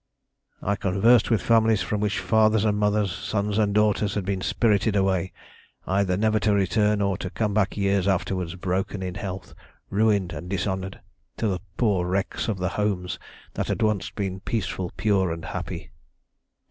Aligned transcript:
"I 0.63 0.77
conversed 0.77 1.29
with 1.29 1.43
families 1.43 1.83
from 1.83 2.01
which 2.01 2.17
fathers 2.17 2.65
and 2.65 2.75
mothers, 2.75 3.11
sons 3.11 3.59
and 3.59 3.71
daughters 3.71 4.15
had 4.15 4.25
been 4.25 4.41
spirited 4.41 4.95
away, 4.95 5.31
either 5.85 6.17
never 6.17 6.39
to 6.39 6.53
return, 6.55 7.01
or 7.03 7.17
to 7.19 7.29
come 7.29 7.53
back 7.53 7.77
years 7.77 8.07
afterwards 8.07 8.55
broken 8.55 9.03
in 9.03 9.13
health, 9.13 9.53
ruined 9.91 10.33
and 10.33 10.49
dishonoured, 10.49 11.01
to 11.37 11.47
the 11.47 11.59
poor 11.77 12.07
wrecks 12.07 12.47
of 12.47 12.57
the 12.57 12.69
homes 12.69 13.19
that 13.53 13.67
had 13.67 13.83
once 13.83 14.09
been 14.09 14.39
peaceful, 14.39 14.91
pure, 14.97 15.31
and 15.31 15.45
happy. 15.45 15.91